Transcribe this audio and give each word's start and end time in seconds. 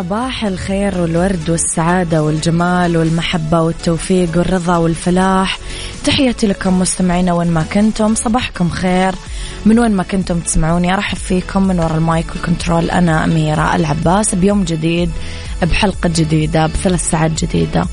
صباح 0.00 0.44
الخير 0.44 0.98
والورد 0.98 1.50
والسعادة 1.50 2.22
والجمال 2.22 2.96
والمحبة 2.96 3.60
والتوفيق 3.60 4.28
والرضا 4.36 4.76
والفلاح. 4.76 5.58
تحياتي 6.04 6.46
لكم 6.46 6.78
مستمعينا 6.78 7.32
وين 7.32 7.50
ما 7.50 7.62
كنتم 7.62 8.14
صباحكم 8.14 8.70
خير. 8.70 9.14
من 9.66 9.78
وين 9.78 9.92
ما 9.92 10.02
كنتم 10.02 10.40
تسمعوني 10.40 10.94
أرحب 10.94 11.16
فيكم 11.16 11.62
من 11.62 11.80
وراء 11.80 11.96
المايك 11.96 12.26
وال 12.30 12.42
control. 12.42 12.90
أنا 12.90 13.24
أميرة 13.24 13.76
العباس 13.76 14.34
بيوم 14.34 14.64
جديد 14.64 15.10
بحلقة 15.62 16.10
جديدة 16.16 16.66
بثلاث 16.66 17.10
ساعات 17.10 17.44
جديدة. 17.44 17.84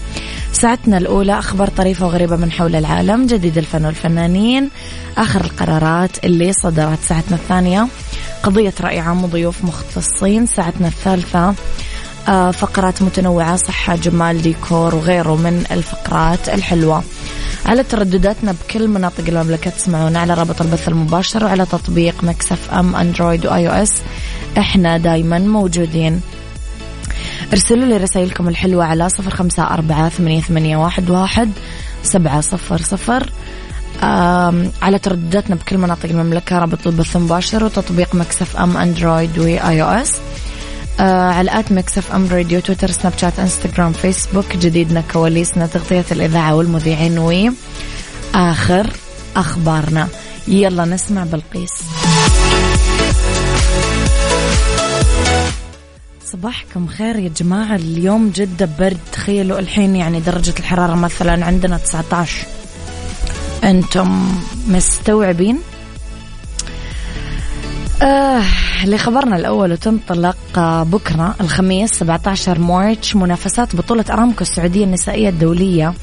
ساعتنا 0.53 0.97
الأولى 0.97 1.39
أخبار 1.39 1.67
طريفة 1.67 2.05
وغريبة 2.05 2.36
من 2.36 2.52
حول 2.52 2.75
العالم 2.75 3.25
جديد 3.25 3.58
الفن 3.58 3.86
والفنانين 3.86 4.69
آخر 5.17 5.42
القرارات 5.42 6.25
اللي 6.25 6.53
صدرت 6.53 6.99
ساعتنا 7.08 7.36
الثانية. 7.36 7.88
قضية 8.44 8.73
رأي 8.81 8.99
عام 8.99 9.23
وضيوف 9.23 9.64
مختصين 9.64 10.45
ساعتنا 10.45 10.88
الثالثة. 10.88 11.53
فقرات 12.28 13.02
متنوعة 13.02 13.56
صحة 13.56 13.95
جمال 13.95 14.42
ديكور 14.42 14.95
وغيره 14.95 15.36
من 15.36 15.66
الفقرات 15.72 16.50
الحلوة. 16.50 17.03
على 17.66 17.83
تردداتنا 17.83 18.52
بكل 18.52 18.88
مناطق 18.88 19.23
المملكة 19.28 19.72
تسمعونا 19.72 20.20
على 20.20 20.33
رابط 20.33 20.61
البث 20.61 20.88
المباشر 20.88 21.45
وعلى 21.45 21.66
تطبيق 21.66 22.23
Mix 22.23 22.72
FM 22.72 22.95
أندرويد 22.95 23.45
و 23.45 23.67
iOS 23.67 24.02
إحنا 24.58 24.98
دايما 24.98 25.39
موجودين. 25.39 26.22
ارسلوا 27.53 27.86
لي 27.86 27.98
رسائلكم 27.98 28.48
الحلوة 28.48 28.86
على 28.86 29.09
صفر 29.09 29.32
خمسة 29.32 29.64
أربعة 29.64 30.09
ثمانية, 30.09 30.77
واحد, 30.77 31.52
سبعة 32.04 32.42
صفر 32.42 32.82
صفر. 32.82 33.32
على 34.82 34.99
تردداتنا 35.04 35.55
بكل 35.55 35.77
مناطق 35.77 36.09
المملكة 36.09 36.59
رابط 36.59 36.88
البث 36.88 37.15
المباشر 37.15 37.64
وتطبيق 37.64 38.15
Mix 38.15 38.58
FM 38.58 38.77
أندرويد 38.77 39.39
و 39.39 39.82
iOS 39.82 40.11
على 40.99 41.59
at 41.60 41.71
Mix 41.71 42.11
FM 42.11 42.27
Radio 42.32 42.60
تويتر 42.59 42.91
سناب 42.91 43.13
شات 43.17 43.39
إنستغرام 43.39 43.91
فيسبوك 43.91 44.55
جديدنا 44.58 45.03
كواليسنا 45.13 45.67
تغطية 45.67 46.05
الإذاعة 46.11 46.55
والمذيعين 46.55 47.17
وآخر 47.17 48.89
أخبارنا. 49.35 50.08
يلا 50.47 50.85
نسمع 50.85 51.23
بلقيس. 51.23 51.73
صباحكم 56.25 56.87
خير 56.87 57.19
يا 57.19 57.29
جماعة. 57.29 57.75
اليوم 57.75 58.29
جدا 58.29 58.69
برد. 58.79 58.97
تخيلوا 59.11 59.59
الحين 59.59 59.95
يعني 59.95 60.19
درجة 60.19 60.53
الحرارة 60.59 60.95
مثلا 60.95 61.45
عندنا 61.45 61.77
19 61.77 62.45
أنتم 63.64 64.31
مستوعبين؟ 64.67 65.58
آه 68.02 68.43
لخبرنا 68.85 69.35
الأول 69.35 69.71
وتنطلق 69.71 70.37
بكرة 70.83 71.35
الخميس 71.41 71.91
17 71.91 72.59
March 72.60 73.15
منافسات 73.15 73.75
بطولة 73.75 74.05
أرامكو 74.09 74.41
السعودية 74.41 74.83
النسائية 74.83 75.30
الدولية 75.30 75.93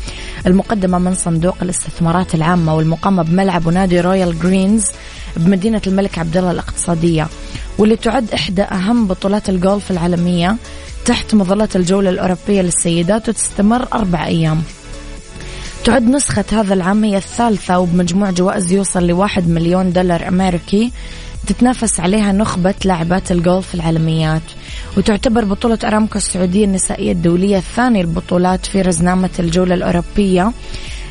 المقدمة 0.46 0.98
من 0.98 1.14
صندوق 1.14 1.56
الاستثمارات 1.62 2.34
العامة 2.34 2.74
والمقامة 2.74 3.22
بملعب 3.22 3.66
ونادي 3.66 4.00
Royal 4.00 4.38
Greens 4.38 4.86
بمدينة 5.36 5.82
الملك 5.86 6.18
عبدالله 6.18 6.50
الأقتصادية 6.50 7.26
واللي 7.78 7.96
تعد 7.96 8.30
إحدى 8.30 8.62
أهم 8.62 9.06
بطولات 9.06 9.48
الجولف 9.48 9.90
العالمية 9.90 10.56
تحت 11.04 11.34
مظلة 11.34 11.68
الجولة 11.76 12.10
الأوروبية 12.10 12.62
للسيدات 12.62 13.28
وتستمر 13.28 13.86
أربع 13.92 14.26
أيام. 14.26 14.62
تعد 15.84 16.02
نسخة 16.02 16.44
هذا 16.52 16.74
العام 16.74 17.04
هي 17.04 17.16
الثالثة 17.16 17.78
وبمجموع 17.78 18.30
جوائز 18.30 18.72
يوصل 18.72 19.06
لواحد 19.06 19.48
مليون 19.48 19.92
دولار 19.92 20.28
أمريكي 20.28 20.92
تتنافس 21.46 22.00
عليها 22.00 22.32
نخبة 22.32 22.74
لاعبات 22.84 23.32
الجولف 23.32 23.74
العالميات 23.74 24.42
وتعتبر 24.96 25.44
بطولة 25.44 25.78
أرامكو 25.84 26.18
السعودية 26.18 26.64
النسائية 26.64 27.12
الدولية 27.12 27.58
الثانية 27.58 28.00
البطولات 28.00 28.66
في 28.66 28.82
رزنامة 28.82 29.30
الجولة 29.38 29.74
الأوروبية 29.74 30.52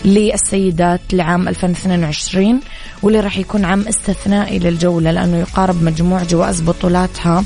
للسيدات 0.06 1.02
لعام 1.14 1.48
2022 1.48 2.60
واللي 3.04 3.20
راح 3.20 3.38
يكون 3.38 3.66
عام 3.66 3.88
استثنائي 3.88 4.60
للجولة 4.60 5.12
لأنه 5.12 5.38
يقارب 5.38 5.84
مجموع 5.84 6.24
جوائز 6.24 6.62
بطولاتها 6.62 7.44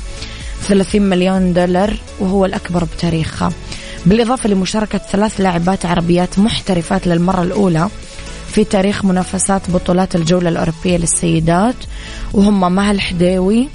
30 0.62 1.02
مليون 1.02 1.52
دولار 1.52 1.94
وهو 2.20 2.44
الأكبر 2.44 2.84
بتاريخها. 2.84 3.52
بالإضافة 4.06 4.48
لمشاركة 4.48 4.98
ثلاث 4.98 5.40
لاعبات 5.40 5.86
عربيات 5.86 6.38
محترفات 6.38 7.06
للمرة 7.06 7.42
الأولى 7.42 7.88
في 8.48 8.64
تاريخ 8.64 9.04
منافسات 9.04 9.70
بطولات 9.70 10.16
الجولة 10.16 10.48
الأوروبية 10.48 10.96
للسيدات 10.96 11.74
وهم 12.32 12.74
مها 12.74 12.90
الحديوي 12.90 13.68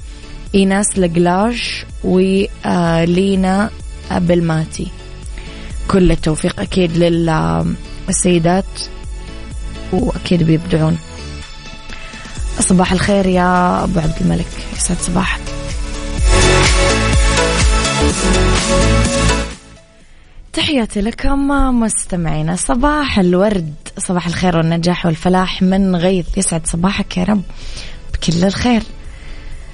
إيناس 0.56 1.00
لقلاش 1.00 1.86
ولينا 2.04 3.70
بالماتي 4.12 4.88
كل 5.88 6.12
التوفيق 6.12 6.60
أكيد 6.60 6.98
للسيدات 6.98 8.66
وأكيد 9.94 10.44
بيبدعون. 10.44 10.98
صباح 12.60 12.92
الخير 12.92 13.26
يا 13.26 13.84
أبو 13.84 14.00
عبد 14.00 14.16
الملك. 14.22 14.48
يسعد 14.76 14.98
صباحك. 14.98 15.42
تحياتي 20.54 21.02
لكم 21.02 21.48
مستمعينا. 21.80 22.56
صباح 22.56 23.20
الورد 23.20 23.74
صباح 23.98 24.28
الخير 24.28 24.58
والنجاح 24.58 25.06
والفلاح 25.06 25.62
من 25.62 25.96
غيث. 25.96 26.38
يسعد 26.38 26.68
صباحك 26.68 27.18
يا 27.18 27.24
رب 27.24 27.42
بكل 28.14 28.44
الخير. 28.44 28.84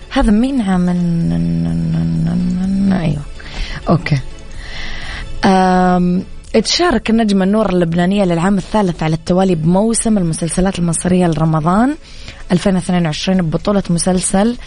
هذا 0.09 0.31
مين 0.31 0.61
عامل 0.61 0.97
أيوه. 2.93 3.21
أوكي. 3.89 4.19
أم... 5.45 6.23
تشارك 6.63 7.09
النجمة 7.09 7.45
النور 7.45 7.69
اللبنانية 7.69 8.23
للعام 8.23 8.57
الثالث 8.57 9.03
على 9.03 9.13
التوالي 9.13 9.55
بموسم 9.55 10.17
المسلسلات 10.17 10.79
المصرية 10.79 11.27
لرمضان. 11.27 11.95
2022 12.51 13.41
ببطولة 13.41 13.83
مسلسل 13.89 14.57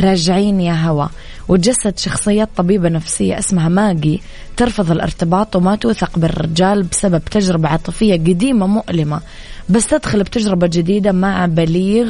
راجعين 0.00 0.60
يا 0.60 0.74
هوا. 0.74 1.06
وتجسد 1.50 1.98
شخصية 1.98 2.48
طبيبة 2.56 2.88
نفسية 2.88 3.38
اسمها 3.38 3.68
ماجي 3.68 4.20
ترفض 4.56 4.90
الارتباط 4.90 5.56
وما 5.56 5.76
توثق 5.76 6.18
بالرجال 6.18 6.82
بسبب 6.82 7.22
تجربة 7.24 7.68
عاطفية 7.68 8.14
قديمة 8.14 8.66
مؤلمة. 8.66 9.20
بس 9.68 9.86
تدخل 9.86 10.22
بتجربة 10.22 10.66
جديدة 10.66 11.12
مع 11.12 11.46
بليغ 11.46 12.08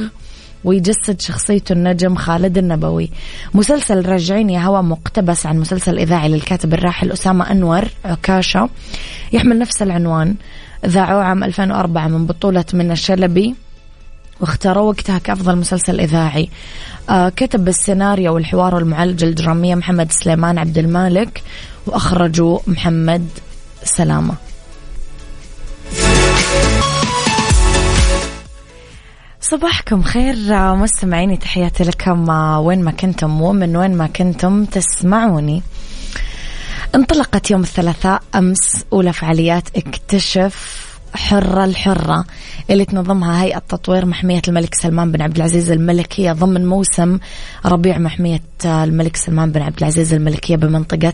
ويجسد 0.65 1.21
شخصيته 1.21 1.73
النجم 1.73 2.15
خالد 2.15 2.59
النبوي. 2.59 3.11
مسلسل 3.55 4.09
راجعين 4.09 4.51
يا 4.51 4.61
هوا 4.61 4.81
مقتبس 4.81 5.47
عن 5.47 5.59
مسلسل 5.59 5.99
إذاعي 5.99 6.29
للكاتب 6.29 6.75
الراحل 6.75 7.13
أسامة 7.13 7.51
أنور 7.51 7.85
عكاشة. 8.05 8.69
يحمل 9.33 9.59
نفس 9.59 9.83
العنوان. 9.83 10.35
ذاعوه 10.87 11.23
عام 11.25 11.45
2004 11.45 12.09
من 12.09 12.27
بطولة 12.27 12.65
من 12.75 12.91
الشلبي. 12.91 13.55
واختاروه 14.41 14.85
وقتها 14.85 15.19
كأفضل 15.19 15.57
مسلسل 15.57 16.01
إذاعي. 16.01 16.51
آه 17.11 17.29
كتب 17.29 17.69
السيناريو 17.69 18.35
والحوار 18.35 18.75
والمعالجة 18.75 19.25
الدرامية 19.25 19.75
محمد 19.75 20.13
سليمان 20.13 20.59
عبد 20.59 20.79
المالك 20.79 21.43
وأخرجوا 21.87 22.59
محمد 22.67 23.29
سلامة. 23.85 24.35
صباحكم 29.41 30.03
خير 30.03 30.35
مستمعيني 30.77 31.37
تحياتي 31.37 31.85
لكم 31.85 32.29
وين 32.59 32.85
ما 32.85 32.91
كنتم 32.91 33.43
ومن 33.43 33.77
وين 33.77 33.97
ما 33.97 34.07
كنتم 34.07 34.65
تسمعوني. 34.65 35.63
انطلقت 36.95 37.51
يوم 37.51 37.63
الثلاثاء 37.63 38.23
أمس 38.35 38.85
أولى 38.93 39.13
فعاليات 39.13 39.69
اكتشف 39.77 40.90
حرة 41.15 41.65
الحرة 41.65 42.25
اللي 42.71 42.85
تنظمها 42.85 43.43
هيئة 43.43 43.59
تطوير 43.59 44.07
محمية 44.07 44.43
الملك 44.49 44.75
سلمان 44.75 45.13
بن 45.13 45.23
عبد 45.23 45.37
العزيز 45.37 45.71
الملكية 45.71 46.33
ضمن 46.33 46.67
موسم 46.67 47.19
ربيع 47.67 47.99
محمية 47.99 48.41
الملك 48.65 49.17
سلمان 49.17 49.53
بن 49.53 49.63
عبد 49.63 49.79
العزيز 49.79 50.15
الملكية 50.15 50.57
بمنطقة 50.57 51.13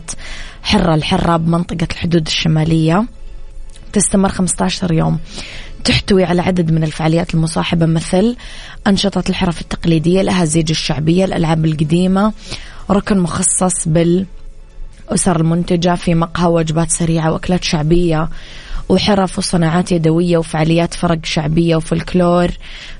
حرة 0.63 0.95
الحرة 0.95 1.37
بمنطقة 1.37 1.87
الحدود 1.91 2.27
الشمالية. 2.27 3.05
تستمر 3.93 4.29
15 4.29 4.93
يوم. 4.93 5.19
تحتوي 5.83 6.23
على 6.23 6.41
عدد 6.41 6.71
من 6.71 6.83
الفعاليات 6.83 7.33
المصاحبة 7.33 7.85
مثل 7.85 8.35
أنشطة 8.87 9.23
الحرف 9.29 9.61
التقليدية 9.61 10.21
الأهازيج 10.21 10.69
الشعبية 10.69 11.25
الألعاب 11.25 11.65
القديمة 11.65 12.33
ركن 12.89 13.19
مخصص 13.19 13.87
بالأسر 13.87 15.35
المنتجة 15.39 15.95
في 15.95 16.15
مقهى 16.15 16.47
وجبات 16.47 16.91
سريعة 16.91 17.31
وأكلات 17.31 17.63
شعبية. 17.63 18.29
وحرف 18.89 19.37
وصناعات 19.37 19.91
يدوية 19.91 20.37
وفعاليات 20.37 20.93
فرق 20.93 21.25
شعبية 21.25 21.75
وفلكلور 21.75 22.47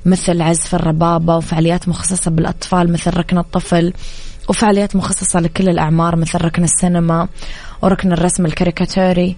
مثل 0.06 0.42
عزف 0.42 0.76
الربابة 0.76 1.36
وفعاليات 1.36 1.88
مخصصة 1.88 2.32
بالأطفال 2.32 2.92
مثل 2.92 3.18
ركن 3.18 3.38
الطفل 3.38 3.94
وفعاليات 4.50 4.96
مخصصة 4.96 5.40
لكل 5.40 5.70
الأعمار 5.70 6.16
مثل 6.16 6.42
ركن 6.42 6.64
السينما 6.64 7.28
وركن 7.82 8.12
الرسم 8.12 8.46
الكاريكاتوري. 8.46 9.36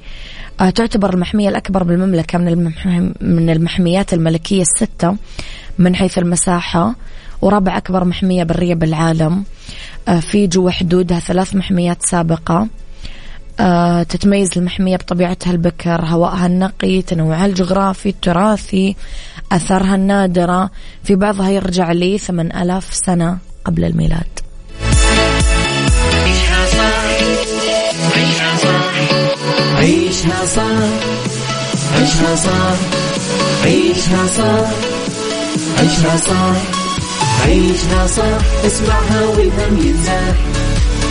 آه، 0.60 0.69
تعتبر 0.69 1.13
المحمية 1.13 1.50
الأكبر 1.50 1.84
بالمملكة 1.84 2.38
من 2.38 2.72
من 3.22 3.50
المحميات 3.50 4.13
الملكية 4.13 4.62
الستة 4.62 5.16
من 5.78 5.96
حيث 5.96 6.18
المساحة 6.18 6.96
ورابع 7.42 7.78
أكبر 7.78 8.04
محمية 8.04 8.44
برية 8.44 8.75
بالعالم 8.75 9.44
آه، 10.07 10.19
في 10.19 10.48
جوا 10.48 10.72
حدودها 10.72 11.19
ثلاث 11.19 11.56
محميات 11.56 11.98
سابقة. 12.01 12.68
تتميز 14.10 14.50
المحمية 14.58 14.98
بطبيعتها 14.98 15.52
البكر 15.52 16.06
هوائها 16.06 16.46
النقي 16.46 17.02
تنوعها 17.02 17.46
الجغرافي 17.46 18.10
التراثي 18.10 18.96
أثارها 19.52 19.96
النادرة. 19.96 20.70
في 21.04 21.16
بعضها 21.16 21.50
يرجع 21.50 21.92
لي 21.92 22.18
ثمان 22.18 22.52
ألاف 22.62 22.94
سنة 22.94 23.38
قبل 23.66 23.86
الميلاد. 23.86 24.40
عيشها 26.26 26.66
عيشها 28.16 28.58
صح 28.58 28.94
عيشها 29.78 30.46
صح 30.46 30.90
عيشها 31.96 32.36
صح 32.36 32.78
عيشها 33.64 34.28
صح 34.28 34.70
عيشها 35.80 36.18
صح 36.18 36.56
عيشها 37.46 38.08
صح 38.08 38.66
اسمعها 38.66 39.26
والهم 39.26 39.78
ينزاح. 39.88 40.36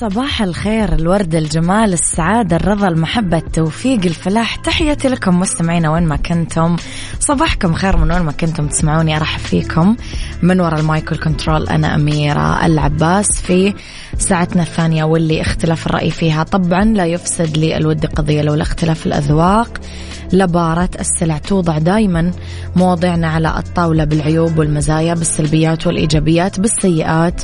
صباح 0.00 0.42
الخير 0.42 0.92
الورد 0.92 1.34
الجمال 1.34 1.92
السعادة 1.92 2.56
الرضا 2.56 2.88
المحبة 2.88 3.36
التوفيق 3.36 4.00
الفلاح. 4.04 4.56
تحياتي 4.56 5.08
لكم 5.08 5.40
مستمعينا 5.40 5.90
وين 5.90 6.02
ما 6.02 6.16
كنتم. 6.16 6.76
صباحكم 7.20 7.74
خير 7.74 7.96
من 7.96 8.12
وين 8.12 8.22
ما 8.22 8.32
كنتم 8.32 8.66
تسمعوني. 8.66 9.16
أرحب 9.16 9.40
فيكم. 9.40 9.96
من 10.42 10.60
وراء 10.60 10.80
ال 10.80 10.88
mic 10.88 11.12
وال 11.12 11.24
control 11.24 11.68
أنا 11.68 11.94
أميرة 11.94 12.66
العباس. 12.66 13.26
في 13.42 13.74
ساعتنا 14.18 14.62
الثانية 14.62 15.04
واللي 15.04 15.40
اختلاف 15.40 15.86
الرأي 15.86 16.10
فيها 16.10 16.42
طبعا 16.42 16.84
لا 16.84 17.06
يفسد 17.06 17.56
للود 17.56 18.06
قضية 18.06 18.42
لولا 18.42 18.62
اختلاف 18.62 19.06
الأذواق. 19.06 19.80
لبارت 20.32 20.90
السلع 21.00 21.38
توضع 21.38 21.78
دائما 21.78 22.32
مواضيعنا 22.76 23.28
على 23.28 23.58
الطاولة 23.58 24.04
بالعيوب 24.04 24.58
والمزايا 24.58 25.14
بالسلبيات 25.14 25.86
والإيجابيات 25.86 26.60
بالسيئات 26.60 27.42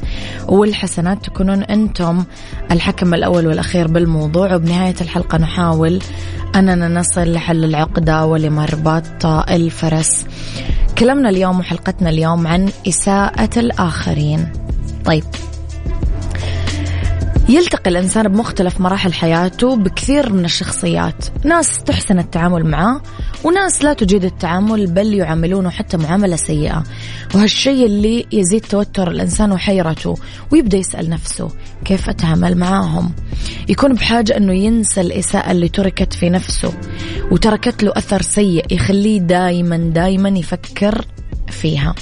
والحسنات. 0.49 1.25
تكونون 1.25 1.63
أنتم 1.63 2.25
الحكم 2.71 3.15
الأول 3.15 3.47
والأخير 3.47 3.87
بالموضوع. 3.87 4.55
وبنهاية 4.55 4.95
الحلقة 5.01 5.39
نحاول 5.39 5.99
أننا 6.57 6.89
نصل 6.89 7.33
لحل 7.33 7.65
العقدة 7.65 8.27
ولمربط 8.27 9.27
الفرس. 9.27 10.27
كلامنا 10.99 11.29
اليوم 11.29 11.59
وحلقتنا 11.59 12.11
اليوم 12.11 12.47
عن 12.47 12.69
إساءة 12.89 13.51
الآخرين. 13.59 14.53
طيب. 15.05 15.25
يلتقي 17.49 17.91
الإنسان 17.91 18.29
بمختلف 18.29 18.81
مراحل 18.81 19.13
حياته 19.13 19.77
بكثير 19.77 20.33
من 20.33 20.45
الشخصيات. 20.45 21.25
ناس 21.45 21.79
تحسن 21.79 22.19
التعامل 22.19 22.67
معه 22.67 23.03
وناس 23.45 23.85
لا 23.85 23.93
تجيد 23.93 24.25
التعامل 24.25 24.87
بل 24.87 25.15
يعاملونه 25.15 25.71
حتى 25.71 25.97
معاملة 25.97 26.37
سيئة. 26.37 26.85
وهالشيء 27.35 27.87
اللي 27.87 28.27
يزيد 28.33 28.61
توتر 28.61 29.11
الإنسان 29.11 29.53
وحيرته 29.53 30.15
ويبدأ 30.53 30.79
يسأل 30.79 31.11
نفسه 31.11 31.49
كيف 31.85 32.09
أتعامل 32.09 32.59
معاهم؟ 32.59 33.13
يكون 33.69 33.95
بحاجة 33.95 34.37
أنه 34.37 34.53
ينسى 34.53 35.01
الإساءة 35.01 35.51
اللي 35.51 35.69
تركت 35.69 36.13
في 36.13 36.31
نفسه 36.31 36.73
وتركت 37.31 37.83
له 37.83 37.93
أثر 37.97 38.23
سيء 38.23 38.65
يخليه 38.71 39.21
دايما 39.21 39.77
دايما 39.77 40.29
يفكر 40.29 41.05
فيها. 41.51 41.95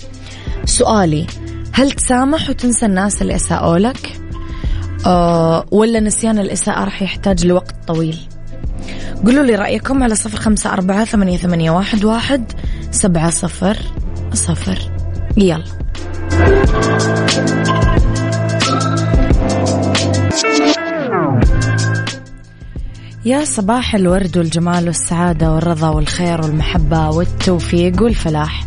سؤالي 0.65 1.27
هل 1.73 1.93
تسامح 1.93 2.51
وتنسى 2.51 2.87
الناس 2.87 3.23
اللي 3.23 3.35
أساءوا 3.35 3.79
لك؟ 3.79 4.24
آه 5.07 5.67
ولا 5.71 6.01
نسيان 6.01 6.39
الإساءة 6.39 6.85
راح 6.85 7.03
يحتاج 7.03 7.47
لوقت 7.47 7.75
طويل. 7.87 8.19
قولوا 9.25 9.45
لي 9.45 9.55
رأيكم 9.55 10.03
على 10.03 10.15
صفر 10.15 10.39
خمسة 10.39 10.73
أربعة 10.73 11.05
ثمانية, 11.05 11.37
ثمانية 11.37 11.71
واحد, 11.71 12.05
واحد 12.05 12.53
سبعة 12.91 13.31
صفر 13.31 13.77
صفر. 14.33 14.79
يلا. 15.37 15.65
يا 23.25 23.45
صباح 23.45 23.95
الورد 23.95 24.37
والجمال 24.39 24.87
والسعادة 24.87 25.53
والرضا 25.53 25.89
والخير 25.89 26.41
والمحبة 26.41 27.11
والتوفيق 27.11 28.03
والفلاح. 28.03 28.65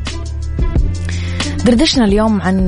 دردشنا 1.66 2.06
اليوم 2.06 2.42
عن 2.42 2.68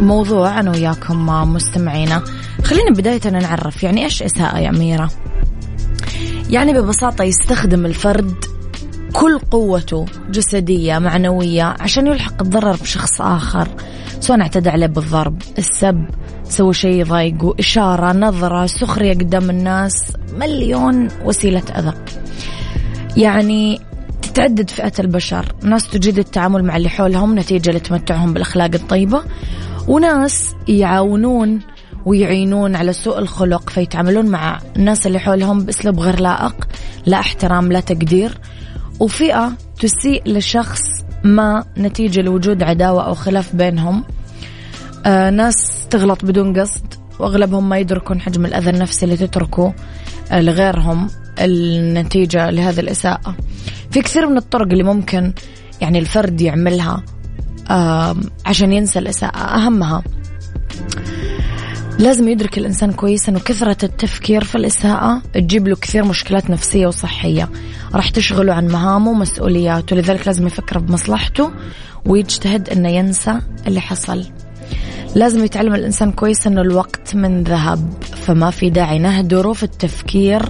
موضوع 0.00 0.60
أنا 0.60 0.70
وياكم 0.70 1.26
مستمعينا. 1.26 2.22
خلينا 2.64 2.90
بداية 2.90 3.30
نعرف 3.30 3.82
يعني 3.82 4.04
إيش 4.04 4.22
إساءة 4.22 4.58
يا 4.58 4.68
أميرة؟ 4.68 5.10
يعني 6.50 6.72
ببساطة 6.72 7.24
يستخدم 7.24 7.86
الفرد 7.86 8.34
كل 9.12 9.38
قوته 9.38 10.06
جسدية 10.30 10.98
معنوية 10.98 11.62
عشان 11.80 12.06
يلحق 12.06 12.42
الضرر 12.42 12.76
بشخص 12.76 13.20
آخر 13.20 13.68
سواء 14.20 14.40
اعتدى 14.40 14.70
عليه 14.70 14.86
بالضرب 14.86 15.42
السب 15.58 16.04
سوى 16.44 16.74
شيء 16.74 17.00
يضايقه 17.00 17.54
إشارة 17.58 18.12
نظرة 18.12 18.66
سخرية 18.66 19.12
قدام 19.12 19.50
الناس 19.50 20.12
مليون 20.38 21.08
وسيلة 21.24 21.62
أذى. 21.78 21.92
يعني 23.16 23.80
تتعدد 24.22 24.70
فئة 24.70 24.92
البشر. 24.98 25.54
ناس 25.62 25.88
تجيد 25.88 26.18
التعامل 26.18 26.64
مع 26.64 26.76
اللي 26.76 26.88
حولهم 26.88 27.38
نتيجة 27.38 27.70
لتمتعهم 27.70 28.32
بالأخلاق 28.32 28.70
الطيبة 28.74 29.22
وناس 29.88 30.54
يعاونون 30.68 31.60
ويعينون 32.06 32.76
على 32.76 32.92
سوء 32.92 33.18
الخلق 33.18 33.70
فيتعاملون 33.70 34.26
مع 34.26 34.60
الناس 34.76 35.06
اللي 35.06 35.18
حولهم 35.18 35.64
بأسلوب 35.64 36.00
غير 36.00 36.20
لائق 36.20 36.56
لا 37.06 37.20
احترام 37.20 37.72
لا 37.72 37.80
تقدير. 37.80 38.38
وفئة 39.00 39.52
تسيء 39.80 40.22
لشخص 40.26 40.80
ما 41.24 41.64
نتيجة 41.78 42.20
لوجود 42.20 42.62
عداوة 42.62 43.06
أو 43.06 43.14
خلاف 43.14 43.56
بينهم. 43.56 44.04
آه 45.06 45.30
ناس 45.30 45.86
تغلط 45.90 46.24
بدون 46.24 46.60
قصد 46.60 46.94
وأغلبهم 47.18 47.68
ما 47.68 47.78
يدركون 47.78 48.20
حجم 48.20 48.46
الأذى 48.46 48.70
النفسي 48.70 49.04
اللي 49.04 49.16
تتركه 49.16 49.74
آه 50.32 50.40
لغيرهم 50.40 51.10
النتيجة 51.40 52.50
لهذه 52.50 52.80
الإساءة. 52.80 53.36
في 53.90 54.02
كثير 54.02 54.26
من 54.26 54.36
الطرق 54.36 54.66
اللي 54.72 54.84
ممكن 54.84 55.32
يعني 55.80 55.98
الفرد 55.98 56.40
يعملها 56.40 57.02
آه 57.70 58.16
عشان 58.46 58.72
ينسى 58.72 58.98
الإساءة 58.98 59.38
أهمها. 59.38 60.02
لازم 61.98 62.28
يدرك 62.28 62.58
الإنسان 62.58 62.92
كويس 62.92 63.28
أنه 63.28 63.38
كثرة 63.38 63.76
التفكير 63.84 64.44
في 64.44 64.54
الإساءة 64.54 65.22
تجيب 65.34 65.68
له 65.68 65.76
كثير 65.76 66.04
مشكلات 66.04 66.50
نفسية 66.50 66.86
وصحية. 66.86 67.48
راح 67.94 68.10
تشغله 68.10 68.52
عن 68.52 68.66
مهامه 68.66 69.10
ومسؤولياته 69.10 69.96
لذلك 69.96 70.26
لازم 70.26 70.46
يفكر 70.46 70.78
بمصلحته 70.78 71.50
ويجتهد 72.06 72.68
أنه 72.68 72.88
ينسى 72.88 73.40
اللي 73.66 73.80
حصل. 73.80 74.24
لازم 75.14 75.44
يتعلم 75.44 75.74
الإنسان 75.74 76.12
كويس 76.12 76.46
أنه 76.46 76.60
الوقت 76.60 77.14
من 77.14 77.42
ذهب 77.42 78.02
فما 78.02 78.50
في 78.50 78.70
داعي 78.70 78.98
نهدره 78.98 79.52
في 79.52 79.62
التفكير 79.62 80.42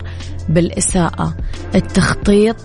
بالإساءة. 0.48 1.36
التخطيط 1.74 2.56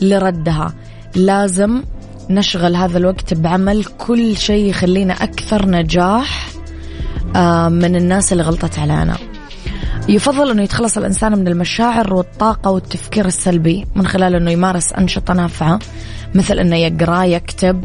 لردها. 0.00 0.74
لازم 1.16 1.82
نشغل 2.30 2.76
هذا 2.76 2.98
الوقت 2.98 3.34
بعمل 3.34 3.84
كل 3.84 4.36
شيء 4.36 4.66
يخلينا 4.70 5.14
أكثر 5.14 5.66
نجاح. 5.66 6.57
من 7.68 7.96
الناس 7.96 8.32
اللي 8.32 8.42
غلطت 8.42 8.78
علينا. 8.78 9.16
يفضل 10.08 10.50
أنه 10.50 10.62
يتخلص 10.62 10.98
الإنسان 10.98 11.38
من 11.38 11.48
المشاعر 11.48 12.14
والطاقة 12.14 12.70
والتفكير 12.70 13.26
السلبي 13.26 13.86
من 13.94 14.06
خلال 14.06 14.34
أنه 14.34 14.50
يمارس 14.50 14.92
أنشطة 14.92 15.34
نافعة 15.34 15.78
مثل 16.34 16.58
أنه 16.58 16.76
يقرأ 16.76 17.24
يكتب 17.24 17.84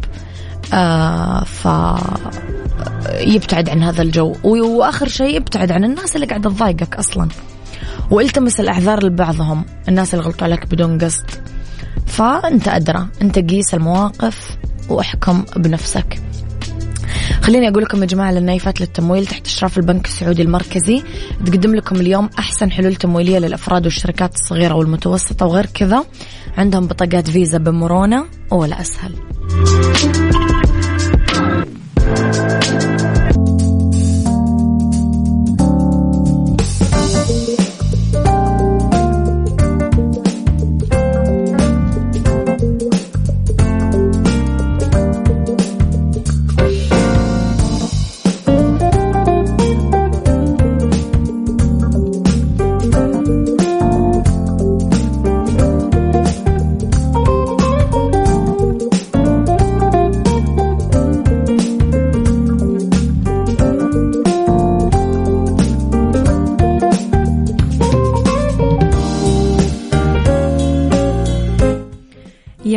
آه 0.74 1.44
ف 1.44 1.68
يبتعد 3.20 3.68
عن 3.68 3.82
هذا 3.82 4.02
الجو. 4.02 4.32
وآخر 4.44 5.08
شيء 5.08 5.36
ابتعد 5.36 5.72
عن 5.72 5.84
الناس 5.84 6.16
اللي 6.16 6.26
قاعدة 6.26 6.50
تضايقك 6.50 6.96
أصلا. 6.96 7.28
والتمس 8.10 8.60
الاعذار 8.60 9.04
لبعضهم 9.04 9.64
الناس 9.88 10.14
اللي 10.14 10.24
غلطوا 10.24 10.44
عليك 10.44 10.66
بدون 10.66 10.98
قصد. 10.98 11.30
فأنت 12.06 12.68
أدرى 12.68 13.06
أنت 13.22 13.38
قيس 13.38 13.74
المواقف 13.74 14.56
وأحكم 14.88 15.44
بنفسك. 15.56 16.23
خليني 17.44 17.68
أقول 17.68 17.82
لكم 17.82 18.00
يا 18.02 18.06
جماعة 18.06 18.32
للنايفات 18.32 18.80
للتمويل 18.80 19.26
تحت 19.26 19.46
إشراف 19.46 19.78
البنك 19.78 20.06
السعودي 20.06 20.42
المركزي 20.42 21.02
تقدم 21.46 21.74
لكم 21.74 21.96
اليوم 21.96 22.30
أحسن 22.38 22.70
حلول 22.70 22.94
تمويلية 22.94 23.38
للأفراد 23.38 23.84
والشركات 23.84 24.34
الصغيرة 24.34 24.74
والمتوسطة 24.74 25.46
وغير 25.46 25.66
كذا 25.66 26.04
عندهم 26.56 26.86
بطاقات 26.86 27.30
فيزا 27.30 27.58
بمرونة 27.58 28.24
ولا 28.50 28.80
أسهل. 28.80 29.12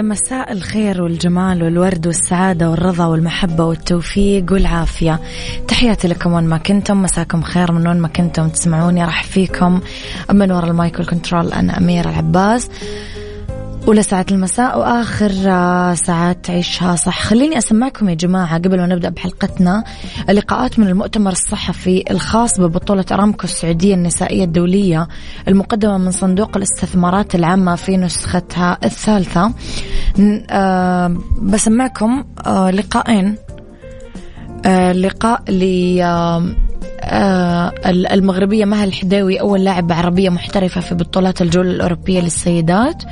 مساء 0.07 0.51
الخير 0.51 1.01
والجمال 1.01 1.63
والورد 1.63 2.07
والسعادة 2.07 2.69
والرضا 2.69 3.05
والمحبة 3.05 3.65
والتوفيق 3.65 4.53
والعافية. 4.53 5.19
تحياتي 5.67 6.07
لكم 6.07 6.33
وين 6.33 6.43
ما 6.43 6.57
كنتم 6.57 7.01
مساكم 7.01 7.41
خير 7.41 7.71
من 7.71 7.87
وين 7.87 7.97
ما 7.97 8.07
كنتم 8.07 8.49
تسمعوني 8.49 9.05
أرحب 9.05 9.23
فيكم 9.23 9.81
من 10.31 10.51
وراء 10.51 10.69
ال 10.69 10.77
mic 10.77 10.99
وال 10.99 11.11
control 11.11 11.53
أنا 11.53 11.77
أميرة 11.77 12.09
العباس. 12.09 12.69
أولى 13.87 14.03
ساعات 14.03 14.31
المساء 14.31 14.79
وآخر 14.79 15.31
آه، 15.45 15.93
ساعات 15.93 16.45
تعيشها 16.45 16.95
صح. 16.95 17.19
خليني 17.21 17.57
أسمعكم 17.57 18.09
يا 18.09 18.15
جماعة 18.15 18.57
قبل 18.57 18.77
ما 18.77 18.87
نبدأ 18.87 19.09
بحلقتنا 19.09 19.83
اللقاءات 20.29 20.79
من 20.79 20.87
المؤتمر 20.87 21.31
الصحفي 21.31 22.03
الخاص 22.11 22.59
ببطولة 22.59 23.05
أرامكو 23.11 23.43
السعودية 23.43 23.93
النسائية 23.93 24.43
الدولية 24.43 25.07
المقدمة 25.47 25.97
من 25.97 26.11
صندوق 26.11 26.57
الاستثمارات 26.57 27.35
العامة 27.35 27.75
في 27.75 27.97
نسختها 27.97 28.77
الثالثة. 28.83 29.53
آه، 30.49 31.17
بسمعكم 31.41 32.25
آه، 32.45 32.71
لقاءين 32.71 33.35
لقاء 34.93 35.51
ل 35.51 35.63
المغربية 37.85 38.65
مها 38.65 38.83
الحداوي 38.83 39.39
أول 39.39 39.63
لاعبة 39.63 39.95
عربية 39.95 40.29
محترفة 40.29 40.81
في 40.81 40.95
بطولات 40.95 41.41
الجولة 41.41 41.71
الأوروبية 41.71 42.21
للسيدات 42.21 43.03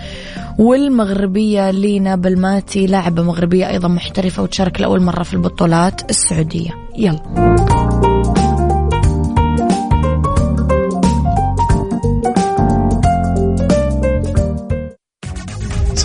والمغربية 0.59 1.71
لينا 1.71 2.15
بلماتي 2.15 2.87
لاعبة 2.87 3.23
مغربية 3.23 3.69
أيضا 3.69 3.87
محترفة 3.87 4.43
وتشارك 4.43 4.81
لأول 4.81 5.01
مرة 5.01 5.23
في 5.23 5.33
البطولات 5.33 6.09
السعودية. 6.09 6.69
يلا. 6.97 8.14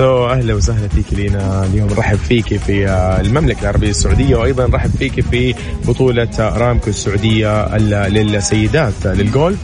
سو 0.01 0.27
أهلا 0.27 0.55
وسهلا 0.55 0.89
فيك 0.89 1.13
لينا 1.13 1.65
اليوم. 1.65 1.89
نرحب 1.89 2.17
فيك 2.17 2.57
في 2.57 2.91
المملكة 3.21 3.61
العربية 3.61 3.91
السعودية 3.91 4.37
وأيضا 4.37 4.67
نرحب 4.67 4.91
فيك 4.91 5.21
في 5.21 5.55
بطولة 5.89 6.29
ارامكو 6.39 6.91
السعودية 6.91 7.77
للسيدات 8.09 9.07
للجولف. 9.07 9.59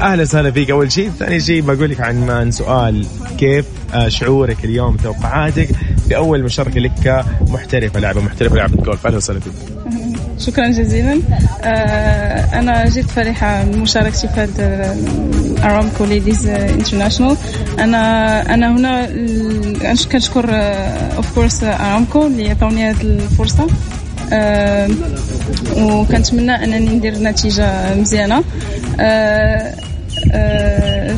أهلا 0.00 0.22
وسهلا 0.22 0.50
فيك. 0.50 0.70
أول 0.70 0.92
شيء 0.92 1.10
ثاني 1.10 1.40
شيء 1.40 1.62
بقول 1.62 1.90
لك 1.90 2.00
عن 2.00 2.50
سؤال 2.50 3.06
كيف 3.38 3.66
شعورك 4.08 4.64
اليوم 4.64 4.96
توقعاتك 4.96 5.68
بأول 6.08 6.42
مشاركة 6.42 6.80
لك 6.80 6.92
كمحترفة 7.04 8.00
لاعبه 8.00 8.20
محترفه 8.20 8.56
لعبه 8.56 8.82
جولف 8.82 9.06
أهلا 9.06 9.16
وسهلا 9.16 9.40
فيك. 9.40 9.52
شكرا 10.38 10.68
جزيلا. 10.68 11.20
آه، 11.62 12.58
أنا 12.58 12.88
جد 12.88 13.06
فرحه 13.06 13.64
من 13.64 13.78
مشاركتي 13.78 14.28
في 14.28 14.40
هذا 14.40 14.96
ارامكو 15.64 16.04
ليديز 16.04 16.46
انترناشونال 16.46 17.36
أنا 17.78 18.54
أنا 18.54 18.76
هنا 18.76 19.06
كنشكر 20.12 20.50
اوف 21.16 21.34
كورس 21.34 21.64
ارامكو 21.64 22.26
اللي 22.26 22.50
عطاوني 22.50 22.90
هذه 22.90 23.00
الفرصة. 23.02 23.66
أه 24.32 24.88
وكنتمنى 25.76 26.64
أنني 26.64 26.96
ندير 26.96 27.18
نتيجة 27.18 27.94
مزيانة. 27.94 28.44
أه 29.00 29.74
أه 30.32 31.16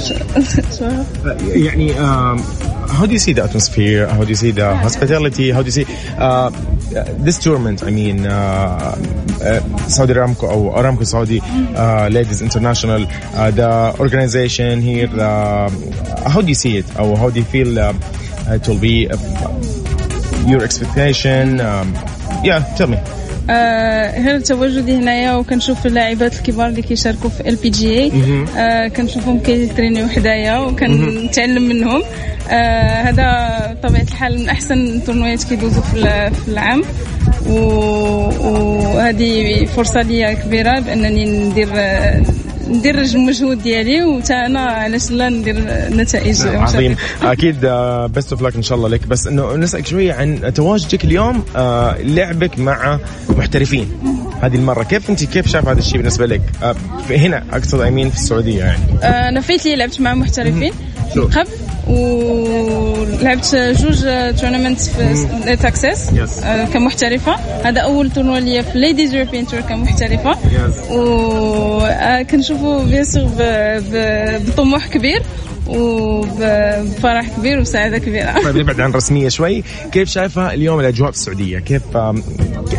يعني 1.46 1.94
how 2.86 3.04
do 3.06 3.12
you 3.12 3.18
see 3.18 3.32
the 3.32 3.42
atmosphere? 3.42 4.06
How 4.06 4.22
do 4.24 4.30
you 4.34 4.40
see 4.44 4.52
the 4.52 4.74
hospitality? 4.86 5.50
How 5.50 5.62
do 5.62 5.68
you 5.70 5.76
see 5.78 5.86
uh, 6.18 6.50
this 7.04 7.38
tournament? 7.38 7.82
I 7.82 7.90
mean, 7.90 8.26
uh, 8.26 8.30
uh, 8.30 9.78
Saudi 9.88 10.14
Aramco 10.14 10.44
or 10.44 10.74
Aramco 10.74 11.06
Saudi 11.06 11.40
uh, 11.40 12.08
Ladies 12.08 12.42
International, 12.42 13.00
the 13.00 13.96
organization 14.00 14.80
here. 14.80 15.08
How 15.08 16.40
do 16.40 16.48
you 16.48 16.54
see 16.54 16.78
it? 16.78 16.98
Or 16.98 17.16
how 17.16 17.30
do 17.30 17.40
you 17.40 17.44
feel 17.46 17.78
it 17.78 18.68
will 18.68 18.78
be? 18.78 19.08
Your 20.46 20.62
expectation? 20.62 21.60
Um, 21.60 21.92
yeah, 22.44 22.62
tell 22.76 22.86
me. 22.86 22.98
هنا 23.48 24.38
تواجدي 24.38 24.96
هنايا 24.96 25.34
وكنشوف 25.34 25.86
اللاعبات 25.86 26.34
الكبار 26.34 26.66
اللي 26.66 26.82
كيشاركوا 26.82 27.30
في 27.30 27.48
ال 27.48 27.56
PGA 27.56 28.10
كنشوفهم 28.90 29.40
كيترينيو 29.40 30.08
حدايا 30.08 30.58
وكنتعلم 30.58 31.62
منهم. 31.62 32.02
آه 32.50 33.02
هذا 33.02 33.56
بطبيعه 33.72 34.02
الحال 34.02 34.38
من 34.38 34.48
أحسن 34.48 34.86
التورنويات 34.86 35.44
كيدوزوا 35.44 35.82
في 35.82 36.30
العام. 36.48 36.82
وهذه 37.46 39.64
فرصة 39.64 40.02
ليا 40.02 40.32
كبيرة 40.32 40.80
بأنني 40.80 41.24
ندير 41.24 41.68
ندير 42.68 43.00
المجهود 43.02 43.62
ديالي 43.62 44.04
وتا 44.04 44.46
أنا 44.46 44.60
علاش 44.60 45.10
لا 45.10 45.28
ندير 45.28 45.56
نتائج 45.90 46.46
نعم 46.46 46.62
عظيم. 46.62 46.96
أكيد 47.22 47.60
best 48.14 48.32
of 48.32 48.42
luck 48.42 48.56
إن 48.56 48.62
شاء 48.62 48.78
الله 48.78 48.88
لك. 48.88 49.06
بس 49.06 49.26
إنه 49.26 49.56
نسألك 49.56 49.86
شوية 49.86 50.12
عن 50.12 50.52
تواجدك 50.54 51.04
اليوم 51.04 51.44
آه، 51.56 51.96
لعبك 52.02 52.58
مع 52.58 53.00
محترفين. 53.28 53.88
هذه 54.42 54.56
المرة 54.56 54.82
كيف 54.82 55.10
أنت 55.10 55.24
كيف 55.24 55.46
شايف 55.48 55.68
هذا 55.68 55.78
الشيء 55.78 55.96
بالنسبة 55.96 56.26
لك؟ 56.26 56.42
آه، 56.62 56.76
هنا 57.10 57.44
أقصد 57.52 57.80
I 57.80 57.86
mean 57.86 58.10
في 58.10 58.16
السعودية 58.16 58.58
يعني. 58.58 58.82
آه، 59.02 59.28
أنا 59.28 59.40
فايت 59.40 59.64
لي 59.64 59.76
لعبت 59.76 60.00
مع 60.00 60.14
محترفين. 60.14 60.72
قبل 61.16 61.46
ولعبت 61.86 63.54
جوج 63.54 64.00
tournament 64.40 64.80
في 64.80 65.56
تكساس 65.62 66.10
كمحترفة. 66.74 67.34
هذا 67.64 67.80
أول 67.80 68.10
tournoi 68.10 68.38
ليا 68.38 68.62
في 68.62 68.78
Ladies 68.78 69.14
European 69.14 69.46
Tour 69.46 69.60
كمحترفة. 69.60 70.36
وكنشوفوا 70.90 72.84
bien 72.84 73.04
sûr 73.04 73.28
بطموح 74.48 74.86
كبير. 74.86 75.22
وبفرح 75.68 77.28
كبير 77.38 77.60
وسعادة 77.60 77.98
كبيرة. 77.98 78.42
طيب 78.42 78.56
نبعد 78.56 78.80
عن 78.80 78.92
رسمية 78.92 79.28
شوي. 79.28 79.64
كيف 79.92 80.08
شايفة 80.08 80.54
اليوم 80.54 80.80
الأجواء 80.80 81.10
في 81.10 81.16
السعودية؟ 81.16 81.58
كيف 81.58 81.82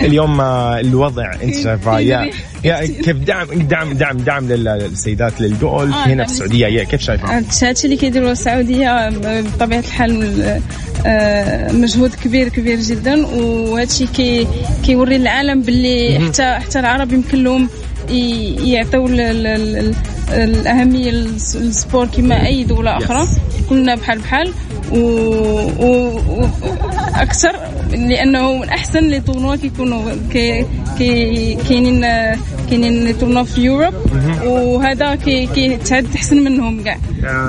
اليوم 0.02 0.42
الوضع 0.42 1.34
أنت 1.44 1.56
شايفة؟ 1.56 2.00
يا 2.00 2.32
يا 2.64 2.86
كيف؟ 2.86 3.18
دعم 3.18 3.48
دعم 3.48 3.94
دعم 3.94 4.18
دعم 4.18 4.48
للسيدات 4.48 5.42
للجولف 5.42 5.96
آه 5.96 6.08
هنا 6.08 6.26
في 6.26 6.32
السعودية. 6.32 6.68
يا 6.68 6.84
كيف 6.84 7.02
شايفة؟ 7.02 7.38
هادشي 7.38 7.86
اللي 7.86 7.98
كيديروا 7.98 8.32
السعودية 8.32 9.10
بطبيعة 9.42 9.80
الحال 9.80 10.60
آه، 11.06 11.72
مجهود 11.72 12.12
كبير 12.24 12.50
كبير 12.50 12.80
جدا. 12.80 13.26
وهادشي 13.28 14.08
كي 14.08 14.48
كيوري 14.86 15.16
العالم 15.16 15.62
باللي 15.62 16.20
حتى 16.28 16.44
حتى 16.44 16.80
العرب 16.80 17.14
يمكن 17.14 17.44
لهم 17.44 17.70
يعطوا 18.10 19.08
الأهمية 20.30 21.12
لل 21.12 21.39
sport 21.39 22.06
كما 22.06 22.46
أي 22.46 22.64
دولة 22.64 22.98
أخرى. 22.98 23.28
كلنا 23.70 23.96
بحال 23.96 24.20
بحال. 24.20 24.54
وأكثر 27.18 27.56
لأنه 27.92 28.54
من 28.58 28.70
أحسن 28.70 29.00
les 29.00 29.22
tournois 29.22 29.56
كيكونوا 29.56 30.12
كاينين 31.70 32.06
كاينين 32.70 33.04
les 33.04 33.14
tournois 33.14 33.44
في 33.44 33.62
Europe 33.62 33.94
وهذا 34.46 35.16
كيتعد 35.16 36.08
احسن 36.16 36.44
منهم 36.44 36.84
كاع. 36.84 36.98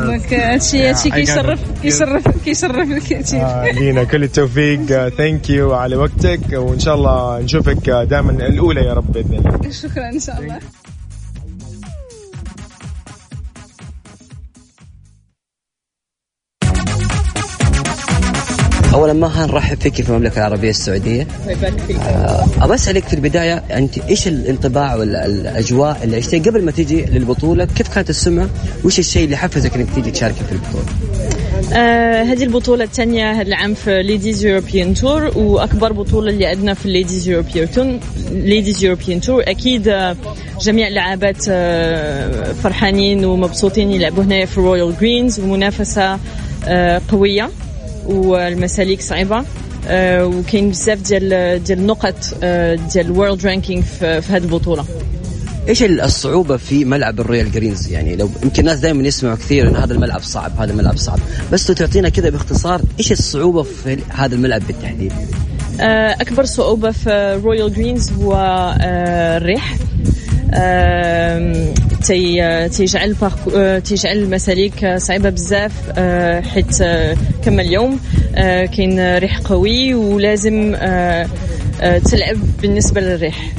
donc 0.05 0.35
هادشي 0.35 0.89
هادشي 0.89 1.11
كيشرف 1.11 1.61
كيشرف 1.83 2.45
كيشرف 2.45 2.93
كثير 2.93 3.41
آه، 3.41 3.71
لينا. 3.71 4.05
كل 4.05 4.25
التوفيق. 4.25 4.81
thank 5.19 5.51
you 5.51 5.75
على 5.75 5.97
وقتك. 5.97 6.41
وإن 6.53 6.79
شاء 6.79 6.95
الله 6.95 7.41
نشوفك 7.41 7.91
دائما 7.91 8.31
الأولى 8.31 8.81
يا 8.81 8.93
رب 8.95 9.13
بإذن 9.13 9.35
الله. 9.35 9.71
شكرا 9.71 10.09
إن 10.09 10.21
شاء 10.21 10.39
الله. 10.41 10.59
ما 19.13 19.47
نرحب 19.47 19.81
فيك 19.81 19.95
في 19.95 20.11
المملكة 20.11 20.39
العربية 20.39 20.71
السعودية؟ 20.71 21.27
آه، 22.01 22.47
ابى 22.61 22.75
أسألك 22.75 23.05
في 23.05 23.15
البداية 23.15 23.55
أنت 23.55 23.99
إيش 23.99 24.29
الانطباع 24.29 24.95
والاجواء 24.95 26.01
اللي 26.05 26.17
عشتيها 26.17 26.43
قبل 26.43 26.65
ما 26.65 26.71
تيجي 26.71 27.05
للبطولة 27.05 27.65
كيف 27.65 27.89
كانت 27.89 28.11
السمعة؟ 28.11 28.49
وايش 28.85 28.99
الشيء 28.99 29.25
اللي 29.25 29.37
حفزك 29.37 29.75
إنك 29.77 29.87
تيجي 29.95 30.11
تشاركي 30.11 30.45
في 30.45 30.53
البطولة؟ 30.53 30.85
آه 31.73 32.23
هذه 32.23 32.45
البطولة 32.45 32.85
الثانية 32.85 33.33
هذا 33.33 33.43
العام 33.43 33.75
في 33.75 34.03
Ladies 34.03 34.45
European 34.45 34.95
Tour 34.95 35.39
وأكبر 35.39 35.93
بطولة 35.93 36.31
اللي 36.31 36.47
عندنا 36.47 36.75
في 36.75 36.87
ال 36.87 36.93
Ladies 36.93 37.29
European 37.29 37.71
Tour 37.71 37.99
Ladies 38.33 38.85
European 38.85 39.21
Tour 39.21 39.43
أكيد 39.47 39.89
آه، 39.89 40.17
جميع 40.61 40.89
اللاعبات 40.89 41.45
آه 41.49 42.53
فرحانين 42.53 43.25
ومبسوطين 43.25 43.91
يلعبوا 43.91 44.25
هنا 44.25 44.45
في 44.47 44.61
Royal 44.61 44.95
Greens 45.01 45.41
ومنافسة 45.41 46.19
آه 46.67 47.01
قوية. 47.09 47.51
والمساليك 48.09 49.01
صعيبة. 49.01 49.45
آه، 49.89 50.27
وكاين 50.27 50.71
بزاف 50.71 51.03
ديال 51.03 51.65
ديال 51.65 51.79
النقط 51.79 52.15
آه، 52.43 52.75
ديال 52.75 53.07
ال 53.07 53.14
world 53.14 53.47
ranking 53.47 53.83
في 53.83 54.23
هذه 54.29 54.43
البطولة. 54.43 54.85
إيش 55.69 55.83
الصعوبة 55.83 56.57
في 56.57 56.85
ملعب 56.85 57.21
ال 57.21 57.26
Royal 57.26 57.53
Greens؟ 57.53 57.89
يعني 57.89 58.17
لو 58.17 58.31
يمكن 58.43 58.61
الناس 58.61 58.79
دائما 58.79 59.03
يسمعوا 59.03 59.37
كثير 59.37 59.69
إن 59.69 59.77
هذا 59.77 59.93
الملعب 59.93 60.23
صعب 60.23 60.53
هذا 60.61 60.73
الملعب 60.73 60.97
صعب. 60.97 61.19
بس 61.53 61.71
لو 61.71 61.77
تعطينا 61.77 62.09
كذا 62.09 62.31
باختصار 62.31 62.81
إيش 62.99 63.13
الصعوبة 63.13 63.63
في 63.63 63.99
هذا 64.09 64.35
الملعب 64.35 64.67
بالتحديد؟ 64.67 65.13
آه، 65.81 66.17
أكبر 66.21 66.45
صعوبة 66.45 66.91
في 66.91 67.41
Royal 67.45 67.75
Greens 67.75 68.13
هو 68.13 68.35
الريح. 68.81 69.77
تي 72.03 72.69
تيجعل 72.69 73.17
تيجعل 73.85 74.17
المساليك 74.17 74.97
صعيبة 74.97 75.31
بزاف 75.31 75.73
آه، 75.99 76.41
حيت 76.41 76.81
آه، 76.83 77.17
كما 77.45 77.63
اليوم 77.63 78.01
آه، 78.35 78.65
كاين 78.65 79.17
ريح 79.19 79.39
قوي 79.39 79.95
ولازم 79.95 80.77
تلعب 82.05 82.37
بالنسبة 82.63 83.01
للريح. 83.01 83.53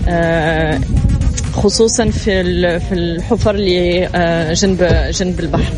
خصوصا 1.54 2.10
في 2.10 2.80
في 2.80 2.94
الحفر 2.94 3.56
اللي 3.56 4.10
جنب 4.54 5.10
جنب 5.12 5.40
البحر. 5.40 5.74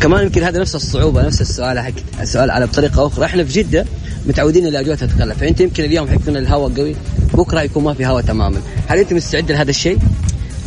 كمان 0.00 0.22
يمكن 0.22 0.42
هذا 0.42 0.60
نفس 0.60 0.74
الصعوبة 0.74 1.26
نفس 1.26 1.40
السؤال 1.40 1.78
حق 1.78 2.20
السؤال 2.20 2.50
على 2.50 2.66
بطريقه 2.66 3.06
أخرى. 3.06 3.24
إحنا 3.24 3.44
في 3.44 3.62
جدة 3.62 3.84
متعودين 4.26 4.66
الاجواء 4.66 4.96
تتقلب 4.96 5.32
فأنت 5.32 5.60
يمكن 5.60 5.84
اليوم 5.84 6.08
حيكون 6.08 6.36
الهواء 6.36 6.72
قوي 6.72 6.96
بكرة 7.34 7.62
يكون 7.62 7.84
ما 7.84 7.94
في 7.94 8.06
هواء 8.06 8.22
تماما. 8.22 8.60
هل 8.88 8.98
أنت 8.98 9.12
مستعد 9.12 9.52
لهذا 9.52 9.70
الشيء؟ 9.70 9.98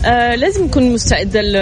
آه 0.05 0.35
لازم 0.35 0.65
نكون 0.65 0.93
مستعدة 0.93 1.41
ل 1.41 1.55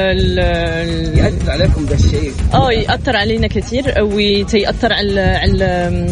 يأثر 1.17 1.51
عليكم 1.51 1.85
ذا 1.85 1.95
الشيء. 1.95 2.31
آه 2.53 2.71
يأثر 2.71 3.15
علينا 3.15 3.47
كثير 3.47 4.03
ويأثر 4.03 4.93
على 4.93 5.21
على 5.21 6.07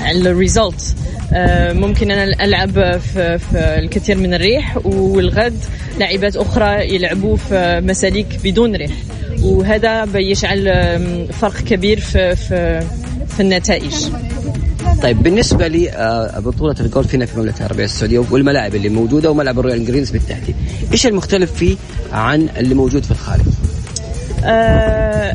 على 0.00 0.30
الريزلت. 0.30 0.94
آه 1.32 1.72
ممكن 1.72 2.10
أنا 2.10 2.44
ألعب 2.44 2.98
في, 2.98 3.38
في 3.38 3.78
الكثير 3.78 4.16
من 4.16 4.34
الريح 4.34 4.78
والغد 4.84 5.58
لاعبات 5.98 6.36
أخرى 6.36 6.94
يلعبوا 6.94 7.36
في 7.36 7.80
مساليك 7.84 8.26
بدون 8.44 8.76
ريح. 8.76 8.92
وهذا 9.42 10.04
بيجعل 10.04 10.64
فرق 11.40 11.56
كبير 11.56 12.00
في 12.00 12.36
في, 12.36 12.82
في 13.28 13.40
النتائج. 13.40 13.94
طيب 15.02 15.22
بالنسبة 15.22 15.66
لي 15.66 15.90
آه، 15.90 16.52
الجولف 16.80 17.14
هنا 17.14 17.26
في 17.26 17.34
المملكة 17.34 17.58
العربية 17.58 17.84
السعودية 17.84 18.24
والملاعب 18.30 18.74
اللي 18.74 18.88
موجودة 18.88 19.30
وملعب 19.30 19.58
ال 19.58 19.63
Royal 19.63 19.86
Greens 19.86 20.10
بالتحديد 20.10 20.56
إيش 20.92 21.06
المختلف 21.06 21.52
فيه 21.52 21.76
عن 22.12 22.48
اللي 22.56 22.74
موجود 22.74 23.04
في 23.04 23.10
الخارج؟ 23.10 23.44
أه 24.44 25.34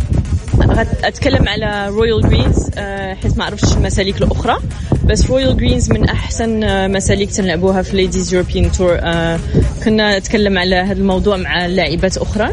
أتكلم 1.04 1.48
على 1.50 1.88
Royal 1.90 2.22
Greens 2.22 2.70
أه 2.78 3.14
حيث 3.14 3.38
ما 3.38 3.44
أعرفش 3.44 3.74
المساليك 3.74 4.18
الأخرى 4.18 4.58
بس 5.06 5.26
Royal 5.26 5.58
Greens 5.58 5.92
من 5.92 6.10
أحسن 6.10 6.64
آه، 6.64 6.88
مساليك 6.88 7.32
تلعبوها 7.32 7.82
في 7.82 7.96
Ladies 7.96 8.34
European 8.34 8.72
Tour 8.72 8.96
كنا 9.84 10.20
نتكلم 10.20 10.58
على 10.58 10.76
هذا 10.76 11.00
الموضوع 11.00 11.38
مع 11.38 11.66
لاعبات 11.66 12.18
أخرى 12.18 12.50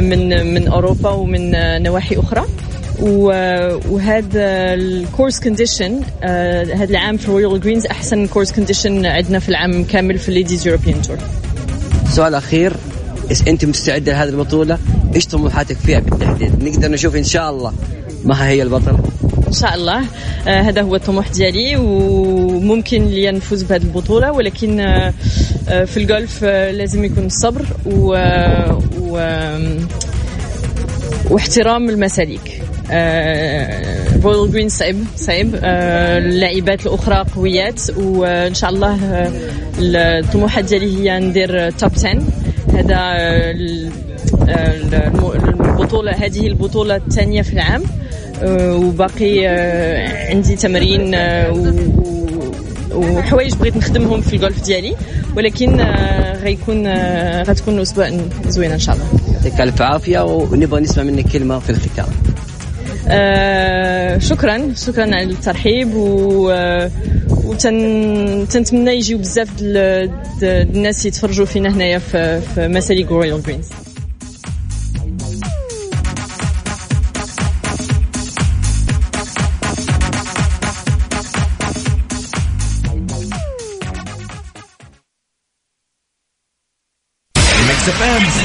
من 0.00 0.54
من 0.54 0.68
أوروبا 0.68 1.10
ومن 1.10 1.54
آه، 1.54 1.78
نواحي 1.78 2.16
أخرى. 2.16 2.44
وهذا 3.00 4.74
ال 4.74 4.83
course 4.83 5.40
condition 5.40 6.00
هذا 6.74 6.90
العام 6.90 7.16
في 7.16 7.30
Royal 7.30 7.60
Greens 7.60 7.86
أحسن 7.86 8.26
course 8.26 8.52
condition 8.52 9.06
عندنا 9.06 9.38
في 9.38 9.48
العام 9.48 9.84
كامل 9.84 10.18
في 10.18 10.28
ال 10.28 10.33
Ladies 10.33 10.66
European 10.66 11.02
Tour 11.02 11.18
سؤال 12.10 12.34
أخير 12.34 12.72
أنت 13.48 13.64
مستعدة 13.64 14.12
لهذه 14.12 14.28
البطولة 14.28 14.78
إيش 15.14 15.26
طموحاتك 15.26 15.76
فيها 15.76 16.00
بالتحديد؟ 16.00 16.64
نقدر 16.64 16.90
نشوف 16.90 17.16
إن 17.16 17.24
شاء 17.24 17.50
الله 17.50 17.72
ما 18.24 18.48
هي 18.48 18.62
البطلة. 18.62 18.98
إن 19.48 19.52
شاء 19.52 19.74
الله. 19.74 19.98
آه 20.48 20.60
هذا 20.60 20.82
هو 20.82 20.96
الطموح 20.96 21.28
ديالي 21.28 21.76
وممكن 21.76 23.04
لي 23.04 23.30
نفوز 23.30 23.62
بهذه 23.62 23.82
البطولة 23.82 24.32
ولكن 24.32 24.80
آه, 24.80 25.14
آه، 25.68 25.84
في 25.84 25.96
الجولف 25.96 26.40
آه 26.44 26.70
لازم 26.70 27.04
يكون 27.04 27.24
الصبر 27.24 27.66
و, 27.86 28.14
و 29.00 29.18
واحترام 31.30 31.90
المساليك. 31.90 32.62
Royal 34.22 34.50
Green 34.52 34.68
صعب 34.68 34.94
صعب 35.16 35.46
اللاعبات 35.64 36.86
الأخرى 36.86 37.24
قويات 37.36 37.80
وإن 37.96 38.54
شاء 38.54 38.70
الله 38.70 38.94
آه، 39.04 39.30
الطموحات 39.78 40.64
ديالي 40.64 41.10
هي 41.10 41.20
ندير 41.20 41.70
top 41.70 41.90
10 41.96 42.22
هذا 42.74 42.96
آه، 42.96 43.54
البطولة 45.60 46.12
هذه 46.12 46.46
البطولة 46.46 46.96
الثانية 46.96 47.42
في 47.42 47.52
العام. 47.52 47.82
آه، 48.42 48.74
وباقي 48.76 49.46
عندي 50.30 50.56
تمرين 50.56 51.14
وحوايج 52.94 53.54
بغيت 53.54 53.76
نخدمهم 53.76 54.20
في 54.20 54.36
الجولف 54.36 54.64
ديالي. 54.64 54.96
ولكن 55.36 55.80
غيكون 56.42 56.88
غتكون 57.42 57.80
أسبوع 57.80 58.10
زوين 58.48 58.70
إن 58.70 58.78
شاء 58.78 58.94
الله. 58.94 59.06
يعطيك 59.32 59.60
ألف 59.60 59.82
عافية 59.82 60.24
ونبغى 60.24 60.80
نسمع 60.80 61.02
منك 61.02 61.26
كلمة 61.32 61.58
في 61.58 61.70
الختام. 61.70 62.06
آه 63.08 64.18
شكرا 64.18 64.74
شكرا 64.86 65.04
على 65.04 65.22
الترحيب 65.22 65.94
و 65.94 66.52
وتنتمنى 67.44 68.90
يجيو 68.90 69.18
بزاف 69.18 69.48
الناس 70.42 71.06
يتفرجوا 71.06 71.46
فينا 71.46 71.68
هنايا 71.68 71.98
في, 71.98 72.40
في 72.54 72.68
مساليك 72.68 73.02
Royal 73.04 73.42
Greens 73.42 73.68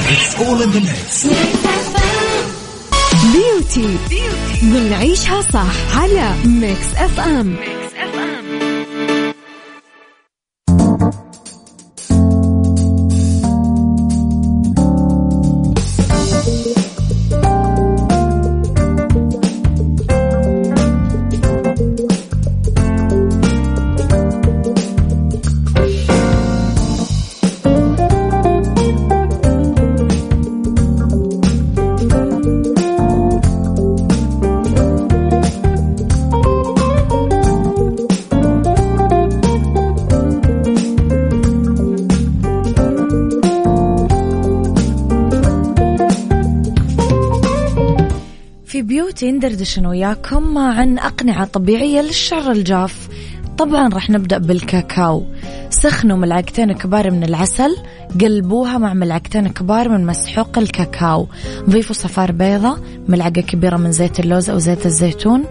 It's 0.08 0.40
all 0.40 0.62
in 0.62 0.72
the 0.72 0.82
mix. 0.82 1.95
بيوتي 3.76 4.22
ضمن 4.64 4.94
عيشها 4.94 5.42
صح 5.42 5.98
على 5.98 6.34
ميكس 6.46 6.96
اف 6.96 7.20
ام 7.20 7.48
ميكس 7.48 7.75
beauty 49.16 49.32
ندردش 49.32 49.80
أنا 49.80 49.90
وياكم 49.90 50.58
عن 50.58 51.00
أقنعة 51.00 51.46
طبيعية 51.46 52.02
للشعر 52.02 52.52
الجاف. 52.52 53.08
طبعا 53.58 53.90
راح 53.90 54.10
نبدأ 54.10 54.38
بالكاكاو. 54.38 55.26
سخنوا 55.70 56.18
ملعقتين 56.18 56.72
كبار 56.72 57.12
من 57.12 57.24
العسل 57.24 57.76
قلبوها 58.22 58.78
مع 58.78 58.94
ملعقتين 58.94 59.48
كبار 59.48 59.90
من 59.90 60.06
مسحوق 60.06 60.58
الكاكاو. 60.58 61.28
ضيفوا 61.70 61.96
صفار 61.96 62.32
بيضة 62.32 62.78
ملعقة 63.08 63.42
كبيرة 63.42 63.78
من 63.78 63.92
زيت 63.92 64.20
اللوز 64.20 64.50
أو 64.50 64.58
زيت 64.58 64.86
الزيتون. 64.86 65.44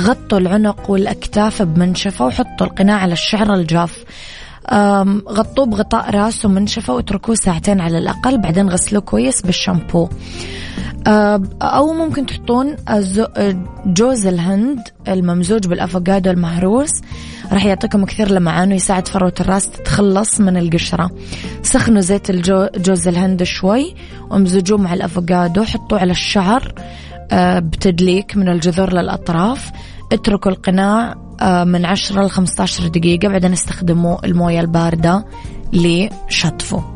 غطوا 0.00 0.38
العنق 0.38 0.90
والأكتاف 0.90 1.62
بمنشفة 1.62 2.26
وحطوا 2.26 2.66
القناع 2.66 2.96
على 2.96 3.12
الشعر 3.12 3.54
الجاف. 3.54 4.04
غطوه 5.28 5.66
بغطاء 5.66 6.10
راس 6.10 6.44
ومنشفة 6.44 6.94
واتركوه 6.94 7.34
ساعتين 7.34 7.80
على 7.80 7.98
الأقل 7.98 8.38
بعدين 8.38 8.68
غسلوه 8.68 9.02
كويس 9.02 9.42
بالشامبو. 9.42 10.08
أو 11.06 11.92
ممكن 11.92 12.26
تحطون 12.26 12.76
جوز 13.86 14.26
الهند 14.26 14.80
الممزوج 15.08 15.66
بالأفوكادو 15.66 16.30
المهروس. 16.30 16.90
راح 17.52 17.64
يعطيكم 17.64 18.04
كثير 18.04 18.30
لمعان 18.30 18.72
ويساعد 18.72 19.08
فروة 19.08 19.34
الراس 19.40 19.70
تتخلص 19.70 20.40
من 20.40 20.56
القشرة. 20.56 21.10
سخنوا 21.62 22.00
زيت 22.00 22.30
جوز 22.78 23.08
الهند 23.08 23.42
شوي 23.42 23.94
وامزجوه 24.30 24.78
مع 24.78 24.94
الأفوكادو 24.94 25.64
حطوه 25.64 25.98
على 26.00 26.10
الشعر 26.10 26.74
آه، 27.30 27.58
بتدليك 27.58 28.36
من 28.36 28.48
الجذور 28.48 28.92
للأطراف. 28.92 29.70
اتركوا 30.12 30.50
القناع 30.50 31.14
آه، 31.40 31.64
من 31.64 31.84
10 31.84 32.22
ل 32.22 32.30
15 32.30 32.88
دقيقة 32.88 33.28
بعدين 33.28 33.52
استخدموا 33.52 34.26
الموية 34.26 34.60
الباردة 34.60 35.24
لشطفه. 35.72 36.95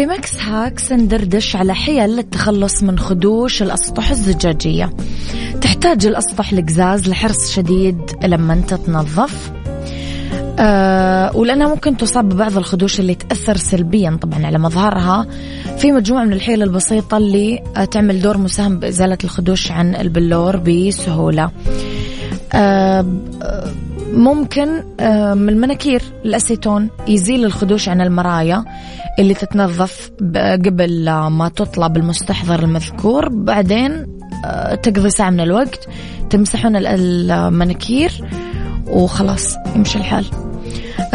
في 0.00 0.06
Mix 0.06 0.42
Hacks 0.42 0.92
ندردش 0.92 1.56
على 1.56 1.74
حيل 1.74 2.10
للتخلص 2.10 2.82
من 2.82 2.98
خدوش 2.98 3.62
الأسطح 3.62 4.10
الزجاجية. 4.10 4.90
تحتاج 5.60 6.06
الأسطح 6.06 6.52
القزاز 6.52 7.08
لحرص 7.08 7.50
شديد 7.50 8.00
لما 8.24 8.52
أنت 8.52 8.74
تنظف. 8.74 9.52
أه 10.58 11.36
ولأنها 11.36 11.68
ممكن 11.68 11.96
تصاب 11.96 12.28
ببعض 12.28 12.56
الخدوش 12.56 13.00
اللي 13.00 13.14
تأثر 13.14 13.56
سلبيا 13.56 14.18
طبعا 14.22 14.46
على 14.46 14.58
مظهرها. 14.58 15.26
في 15.78 15.92
مجموعة 15.92 16.24
من 16.24 16.32
الحيل 16.32 16.62
البسيطة 16.62 17.16
اللي 17.16 17.62
تعمل 17.90 18.20
دور 18.22 18.38
مساهم 18.38 18.78
بإزالة 18.78 19.18
الخدوش 19.24 19.70
عن 19.72 19.94
البلور 19.94 20.56
بسهولة. 20.56 21.50
أه 22.52 23.06
ممكن 24.12 24.68
من 25.34 25.48
المناكير 25.48 26.02
الأسيتون 26.24 26.88
يزيل 27.08 27.44
الخدوش 27.44 27.88
عن 27.88 28.00
المرايا 28.00 28.64
اللي 29.18 29.34
تتنظف 29.34 30.10
قبل 30.64 31.10
ما 31.10 31.50
تطلع 31.56 31.86
بالمستحضر 31.86 32.62
المذكور. 32.62 33.28
بعدين 33.28 34.20
آه، 34.44 34.74
تقضي 34.74 35.10
ساعة 35.10 35.30
من 35.30 35.40
الوقت 35.40 35.88
تمسحون 36.30 36.76
المناكير 36.76 38.12
وخلاص 38.86 39.56
يمشي 39.76 39.98
الحال. 39.98 40.26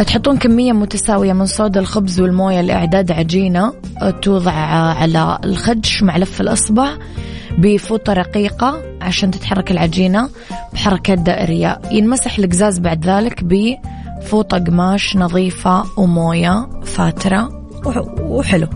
تحطون 0.07 0.37
كمية 0.37 0.73
متساوية 0.73 1.33
من 1.33 1.45
صودا 1.45 1.79
الخبز 1.79 2.19
والموية 2.19 2.61
لإعداد 2.61 3.11
عجينة 3.11 3.73
آه، 4.01 4.09
توضع 4.09 4.51
على 4.51 5.39
الخدش 5.43 6.03
مع 6.03 6.17
لف 6.17 6.41
الإصبع. 6.41 6.89
بفوطة 7.57 8.13
رقيقة 8.13 8.81
عشان 9.01 9.31
تتحرك 9.31 9.71
العجينة 9.71 10.29
بحركات 10.73 11.19
دائرية. 11.19 11.81
ينمسح 11.91 12.39
القزاز 12.39 12.79
بعد 12.79 13.05
ذلك 13.05 13.43
بفوطة 13.43 14.57
قماش 14.57 15.17
نظيفة 15.17 15.83
وموية 15.97 16.69
فاترة. 16.83 17.67
وحلو. 18.21 18.67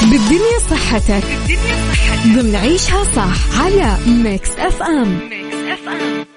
بالدنيا 0.00 0.58
صحتك. 0.70 1.24
بالدنيا 1.46 1.92
صحتك. 1.92 2.34
ضمن 2.36 2.56
عيشها 2.56 3.04
صح 3.04 3.60
على 3.60 3.96
Mix 4.06 4.50
FM. 4.58 5.18
Mix 5.30 5.56
FM. 5.72 6.33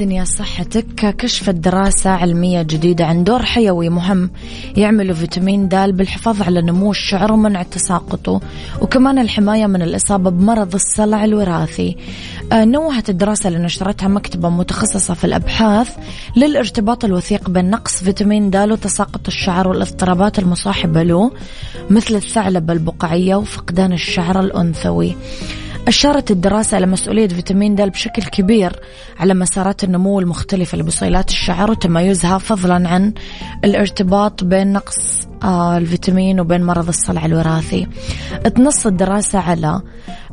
بالدنيا 0.00 0.24
صحتك 0.24 1.16
كشفت 1.16 1.54
دراسة 1.54 2.10
علمية 2.10 2.62
جديدة 2.62 3.06
عن 3.06 3.24
دور 3.24 3.42
حيوي 3.42 3.88
مهم. 3.88 4.30
يعمل 4.76 5.14
فيتامين 5.14 5.68
د 5.68 5.74
بالحفاظ 5.74 6.42
على 6.42 6.62
نمو 6.62 6.90
الشعر 6.90 7.32
ومنع 7.32 7.62
تساقطه. 7.62 8.40
وكمان 8.80 9.18
الحماية 9.18 9.66
من 9.66 9.82
الإصابة 9.82 10.30
بمرض 10.30 10.74
الصلع 10.74 11.24
الوراثي. 11.24 11.96
آه، 12.52 12.64
نوهت 12.64 13.10
الدراسة 13.10 13.48
اللي 13.48 13.58
نشرتها 13.58 14.08
مكتبة 14.08 14.48
متخصصة 14.48 15.14
في 15.14 15.24
الأبحاث 15.24 15.96
للارتباط 16.36 17.04
الوثيق 17.04 17.50
بين 17.50 17.70
نقص 17.70 18.04
فيتامين 18.04 18.50
د 18.50 18.56
وتساقط 18.56 19.26
الشعر 19.26 19.68
والاضطرابات 19.68 20.38
المصاحبة 20.38 21.02
له 21.02 21.30
مثل 21.90 22.14
الثعلبة 22.14 22.72
البقعية 22.72 23.34
وفقدان 23.34 23.92
الشعر 23.92 24.40
الأنثوي. 24.40 25.16
أشارت 25.88 26.30
الدراسة 26.30 26.76
على 26.76 26.86
مسؤولية 26.86 27.28
فيتامين 27.28 27.74
د 27.74 27.82
بشكل 27.82 28.22
كبير 28.22 28.72
على 29.20 29.34
مسارات 29.34 29.84
النمو 29.84 30.20
المختلفة 30.20 30.78
لبصيلات 30.78 31.28
الشعر 31.30 31.70
وتميزها 31.70 32.38
فضلا 32.38 32.88
عن 32.88 33.12
الارتباط 33.64 34.44
بين 34.44 34.72
نقص 34.72 35.28
آه، 35.42 35.76
الفيتامين 35.76 36.40
وبين 36.40 36.64
مرض 36.64 36.88
الصلع 36.88 37.26
الوراثي. 37.26 37.86
تنص 38.56 38.86
الدراسة 38.86 39.38
على 39.38 39.82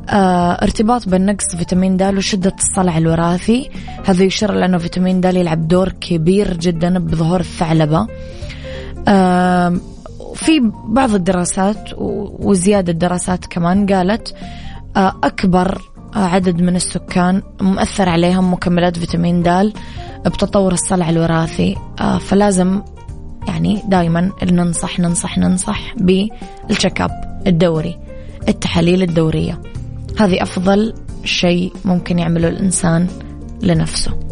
آه، 0.09 0.51
ارتباط 0.51 1.09
بين 1.09 1.25
نقص 1.25 1.55
فيتامين 1.55 1.97
د 1.97 2.01
وشدة 2.01 2.55
الصلع 2.59 2.97
الوراثي. 2.97 3.69
هذا 4.05 4.23
يشير 4.23 4.51
لأنه 4.51 4.77
فيتامين 4.77 5.21
د 5.21 5.25
يلعب 5.25 5.67
دور 5.67 5.89
كبير 5.89 6.57
جدا 6.57 6.99
بظهور 6.99 7.39
الثعلبة. 7.39 8.07
في 10.35 10.71
بعض 10.87 11.13
الدراسات 11.13 11.89
وزيادة 12.39 12.93
دراسات 12.93 13.45
كمان 13.45 13.85
قالت 13.85 14.35
أكبر 14.97 15.81
عدد 16.15 16.61
من 16.61 16.75
السكان 16.75 17.41
مؤثر 17.61 18.09
عليهم 18.09 18.53
مكملات 18.53 18.97
فيتامين 18.97 19.43
د 19.43 19.73
بتطور 20.25 20.73
الصلع 20.73 21.09
الوراثي. 21.09 21.75
آه، 21.99 22.17
فلازم 22.17 22.81
يعني 23.47 23.81
دائما 23.87 24.31
ننصح 24.43 24.99
ننصح 24.99 25.37
ننصح 25.37 25.95
بالتشيك 25.97 27.01
أب 27.01 27.43
الدوري 27.47 27.99
التحاليل 28.47 29.03
الدورية. 29.03 29.61
هذه 30.19 30.43
أفضل 30.43 30.93
شيء 31.23 31.73
ممكن 31.85 32.19
يعمله 32.19 32.47
الإنسان 32.47 33.07
لنفسه. 33.61 34.26